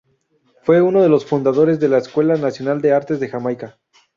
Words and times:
Fue 0.63 0.81
uno 0.81 1.03
de 1.03 1.09
los 1.09 1.27
fundadores 1.27 1.79
de 1.79 1.87
la 1.87 1.99
Escuela 1.99 2.35
Nacional 2.35 2.81
de 2.81 2.89
la 2.89 2.97
Artes 2.97 3.19
de 3.19 3.29
Jamaica. 3.29 3.77